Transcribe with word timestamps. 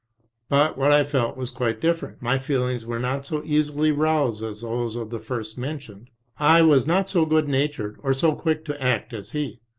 But 0.49 0.79
what 0.79 0.91
I 0.91 1.03
felt 1.03 1.37
was 1.37 1.51
quite 1.51 1.79
different. 1.79 2.23
My 2.23 2.39
feelings 2.39 2.87
were 2.87 2.97
not 2.97 3.23
so 3.27 3.43
easily 3.43 3.91
roused 3.91 4.41
as 4.41 4.61
those 4.61 4.95
of 4.95 5.11
the 5.11 5.19
first 5.19 5.59
mentioned; 5.59 6.09
I 6.39 6.63
was 6.63 6.87
not 6.87 7.07
so 7.07 7.23
good 7.23 7.47
natured 7.47 7.97
or 8.01 8.15
so 8.15 8.33
quick 8.33 8.65
to 8.65 8.81
act 8.81 9.13
as 9.13 9.29
he. 9.33 9.59